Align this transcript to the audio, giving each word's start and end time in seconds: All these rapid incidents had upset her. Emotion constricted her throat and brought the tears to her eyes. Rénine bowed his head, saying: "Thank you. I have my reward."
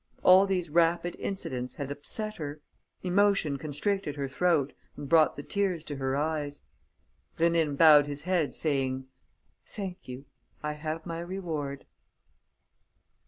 All 0.23 0.47
these 0.47 0.71
rapid 0.71 1.15
incidents 1.19 1.75
had 1.75 1.91
upset 1.91 2.37
her. 2.37 2.59
Emotion 3.03 3.57
constricted 3.57 4.15
her 4.15 4.27
throat 4.27 4.73
and 4.97 5.07
brought 5.07 5.35
the 5.35 5.43
tears 5.43 5.83
to 5.83 5.97
her 5.97 6.17
eyes. 6.17 6.63
Rénine 7.37 7.77
bowed 7.77 8.07
his 8.07 8.23
head, 8.23 8.51
saying: 8.55 9.05
"Thank 9.63 10.07
you. 10.07 10.25
I 10.63 10.71
have 10.73 11.05
my 11.05 11.19
reward." 11.19 11.85